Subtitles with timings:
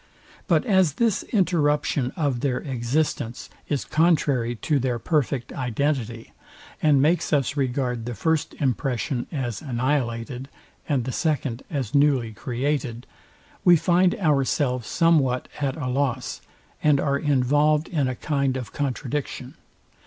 [0.47, 6.33] But as this interruption of their existence is contrary to their perfect identity,
[6.81, 10.49] and makes us regard the first impression as annihilated,
[10.89, 13.05] and the second as newly created,
[13.63, 16.41] we find ourselves somewhat at a loss,
[16.81, 19.53] and are involved in a kind of contradiction.